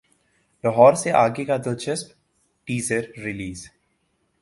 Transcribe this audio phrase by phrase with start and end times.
[0.63, 2.07] لاہور سے اگے کا دلچسپ
[2.67, 3.67] ٹیزر ریلیز